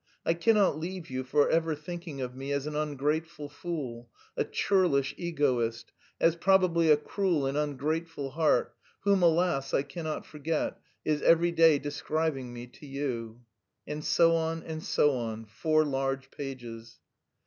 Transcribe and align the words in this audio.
I 0.25 0.33
cannot 0.33 0.79
leave 0.79 1.11
you 1.11 1.23
forever 1.23 1.75
thinking 1.75 2.21
of 2.21 2.33
me 2.35 2.51
as 2.53 2.65
an 2.65 2.75
ungrateful 2.75 3.49
fool, 3.49 4.09
a 4.35 4.43
churlish 4.43 5.13
egoist, 5.15 5.91
as 6.19 6.35
probably 6.35 6.89
a 6.89 6.97
cruel 6.97 7.45
and 7.45 7.55
ungrateful 7.55 8.31
heart 8.31 8.73
whom, 9.01 9.21
alas, 9.21 9.75
I 9.75 9.83
cannot 9.83 10.25
forget 10.25 10.79
is 11.05 11.21
every 11.21 11.51
day 11.51 11.77
describing 11.77 12.51
me 12.51 12.65
to 12.65 12.87
you...." 12.87 13.41
And 13.87 14.03
so 14.03 14.35
on 14.35 14.63
and 14.63 14.81
so 14.81 15.11
on, 15.11 15.45
four 15.45 15.85
large 15.85 16.31
pages. 16.31 16.99